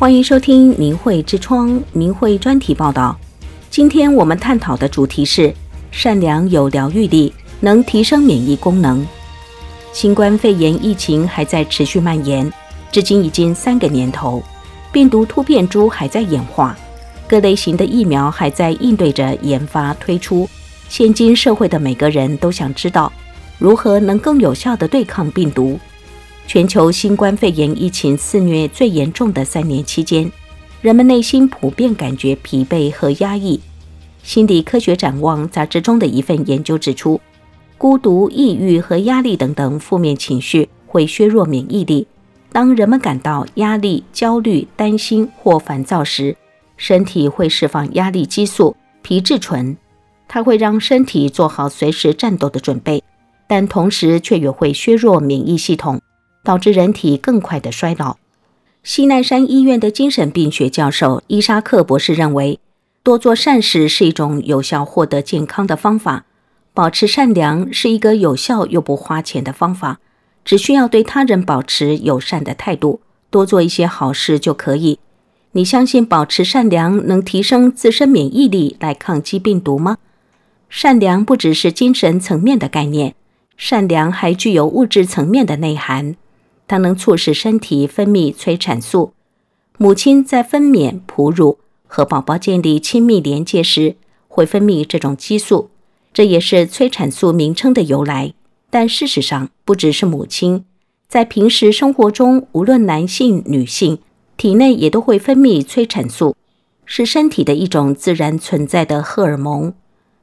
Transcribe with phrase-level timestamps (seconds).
[0.00, 3.14] 欢迎收听明慧之窗明慧专题报道。
[3.68, 5.54] 今天我们探讨的主题是：
[5.90, 7.30] 善良有疗愈力，
[7.60, 9.06] 能提升免疫功能。
[9.92, 12.50] 新冠肺炎疫情还在持续蔓延，
[12.90, 14.42] 至今已经三个年头，
[14.90, 16.74] 病毒突变株还在演化，
[17.28, 20.48] 各类型的疫苗还在应对着研发推出。
[20.88, 23.12] 现今社会的每个人都想知道，
[23.58, 25.78] 如何能更有效地对抗病毒。
[26.46, 30.30] 全球新冠肺炎疫情肆虐最严重的三年期间，
[30.80, 33.60] 人们内心普遍感觉疲惫和压抑。
[34.22, 37.20] 心理科学展望杂志中的一份研究指出，
[37.78, 42.06] 孤独、抑郁和压力等等负面情绪会削弱免疫力。
[42.52, 46.36] 当人们感到压力、焦虑、担心或烦躁时，
[46.76, 49.76] 身体会释放压力激素皮质醇，
[50.26, 53.04] 它会让身体做好随时战斗的准备，
[53.46, 56.00] 但同时却也会削弱免疫系统。
[56.42, 58.16] 导致人体更快的衰老。
[58.82, 62.58] 西奈山医院的精神病学教授伊沙克博士认为，
[63.02, 66.24] 多做善事是一种有效获得健康的方法。
[66.72, 69.98] 保持善良是一个有效又不花钱的方法，
[70.44, 74.98] 只需要对他人保持友善的态度，多做一些好事就可以。
[75.52, 79.98] 你相信保持善良能提升自身免疫力来抗击病毒吗？
[80.68, 83.14] 善良不只是精神层面的概念，
[83.56, 86.14] 善良还具有物质层面的内涵。
[86.70, 89.12] 它能促使身体分泌催产素。
[89.76, 93.96] 母亲在分娩、哺乳和宝宝建立亲密连接时，
[94.28, 95.70] 会分泌这种激素，
[96.12, 98.34] 这也是催产素名称的由来。
[98.70, 100.64] 但事实上，不只是母亲，
[101.08, 103.98] 在平时生活中，无论男性、女性，
[104.36, 106.36] 体内也都会分泌催产素，
[106.84, 109.74] 是身体的一种自然存在的荷尔蒙。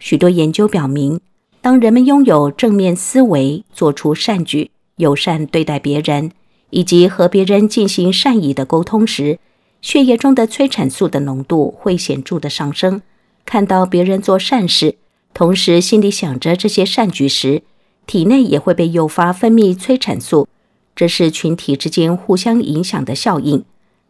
[0.00, 1.20] 许多研究表明，
[1.60, 4.72] 当人们拥有正面思维，做出善举。
[4.96, 6.30] 友善对待别人，
[6.70, 9.38] 以及和别人进行善意的沟通时，
[9.80, 13.02] 血液中的催产素的浓度会显著的上升。
[13.44, 14.96] 看到别人做善事，
[15.34, 17.62] 同时心里想着这些善举时，
[18.06, 20.48] 体内也会被诱发分泌催产素，
[20.94, 23.64] 这是群体之间互相影响的效应。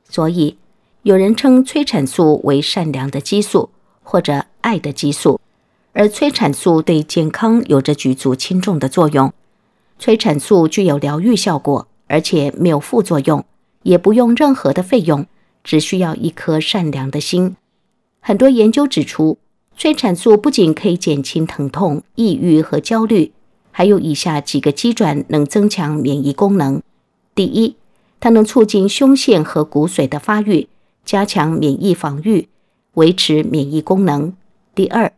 [0.08, 0.58] 所以，
[1.02, 3.70] 有人称催产素为善良的激素，
[4.02, 5.40] 或者爱的激素，
[5.92, 9.32] 而催产素对健康有着举足轻重的作用。
[10.02, 13.44] 催产素具有疗愈效果，而且没有副作用，
[13.84, 15.24] 也不用任何的费用，
[15.62, 17.54] 只需要一颗善良的心。
[18.18, 19.38] 很多研究指出，
[19.76, 23.30] 催产素不仅可以减轻疼痛、抑郁和焦虑，
[23.70, 26.82] 还有以下几个机转能增强免疫功能：
[27.36, 27.76] 第一，
[28.18, 30.66] 它能促进胸腺和骨髓的发育，
[31.04, 32.48] 加强免疫防御，
[32.94, 34.32] 维持免疫功能；
[34.74, 35.12] 第二，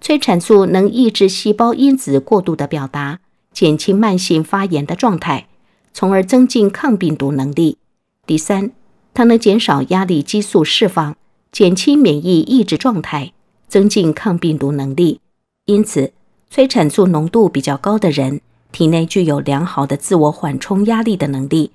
[0.00, 3.18] 催产素能抑制细胞因子过度的表达。
[3.52, 5.48] 减轻慢性发炎的状态，
[5.92, 7.78] 从而增进抗病毒能力。
[8.26, 8.70] 第三，
[9.12, 11.16] 它能减少压力激素释放，
[11.50, 13.32] 减轻免疫抑制状态，
[13.68, 15.20] 增进抗病毒能力。
[15.66, 16.12] 因此，
[16.50, 18.40] 催产素浓度比较高的人，
[18.72, 21.72] 体内具有良好的自我缓冲压力的能力。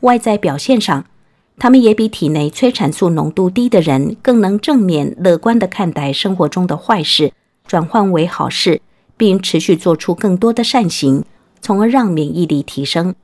[0.00, 1.04] 外在表现上，
[1.58, 7.32] 他们也比体内催产素浓度低的人更能正面乐观地看待生活中的坏事，
[7.66, 8.80] 转换为好事。
[9.18, 11.24] 并持续做出更多的善行，
[11.60, 13.14] 从而让免疫力提升。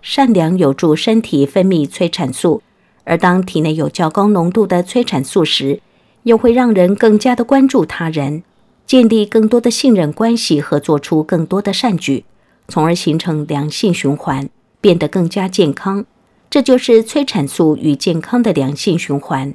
[0.00, 2.62] 善良有助身体分泌催产素，
[3.02, 5.80] 而当体内有较高浓度的催产素时，
[6.22, 8.44] 又会让人更加的关注他人，
[8.86, 12.24] 建立更多的信任关系和做出更多的善举，
[12.68, 14.48] 从而形成良性循环，
[14.80, 16.04] 变得更加健康。
[16.48, 19.54] 这就是催产素与健康的良性循环。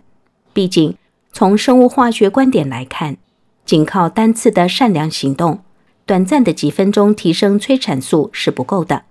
[0.52, 0.96] 毕竟，
[1.32, 3.18] 从生物化学观点来看，
[3.66, 5.63] 仅靠单次的善良行动。
[6.06, 9.04] 短暂的几分钟提升催产素是不够的，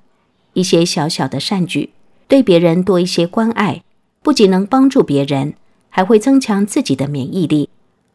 [0.53, 1.91] 一些小小的善举，
[2.29, 3.83] 对别人多一些关爱，
[4.23, 5.55] 不仅能帮助别人，
[5.89, 7.71] 还会增强自己的免疫力。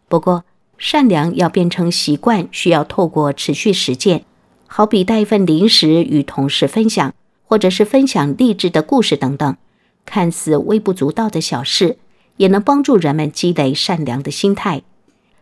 [0.08, 0.46] 不过，
[0.78, 4.26] 善良要变成习惯，需要透过持续实践。
[4.68, 7.16] 好比带一份零食与同事分享，
[7.46, 9.57] 或者是分享励志的故事等等，
[10.06, 11.98] 看似微不足道的小事，
[12.36, 14.84] 也能帮助人们积累善良的心态。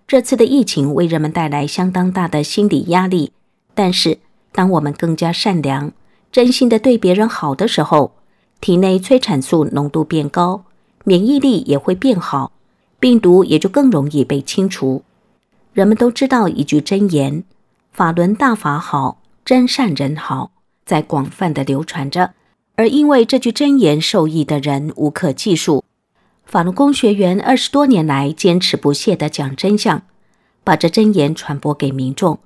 [0.08, 3.32] 这次的疫情为人们带来相当大的心理压力，
[3.76, 4.18] 但是
[4.52, 5.92] 当我们更加善良、
[6.32, 8.14] 真心的对别人好的时候，
[8.60, 10.64] 体内催产素浓度变高，
[11.04, 12.54] 免疫力也会变好，
[13.00, 15.04] 病毒也就更容易被清除。
[15.74, 17.44] 人们都知道一句真言
[17.92, 20.52] ：“法轮大法好，真善人好”，
[20.86, 22.32] 在广泛的流传着，
[22.76, 25.84] 而因为这句真言受益的人无可计数。
[26.46, 30.04] 法轮功学员二十多年来坚持不懈地讲真相，
[30.64, 32.40] 把这真言传播给民众，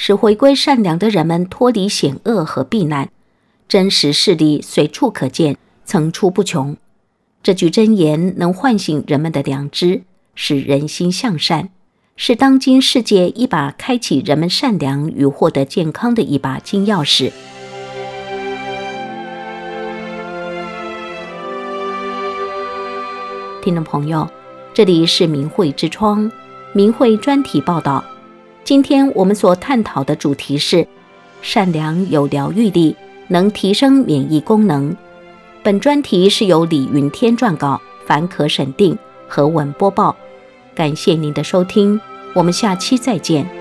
[0.00, 3.10] 使回归善良的人们脱离险恶和避难。
[3.66, 6.76] 真实事例随处可见，层出不穷。
[7.42, 10.02] 这句箴言能唤醒人们的良知，
[10.36, 11.70] 使人心向善，
[12.14, 17.32] 是当今世界一把开启人们善良与获得健康的一把金钥匙。
[23.60, 24.30] 听众朋友，
[24.72, 26.30] 这里是明慧之窗，
[26.72, 28.04] 明慧专题报道。
[28.68, 30.86] 今天我们所探讨的主题是：
[31.40, 32.94] 善良有疗愈力，
[33.28, 34.94] 能提升免疫功能。
[35.62, 38.94] 本专题是由李云天撰稿，凡可审定，
[39.26, 40.14] 和文播报。
[40.74, 41.98] 感谢您的收听，
[42.34, 43.57] 我们下期再见。